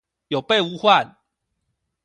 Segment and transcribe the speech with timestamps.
[0.29, 1.15] 有備無患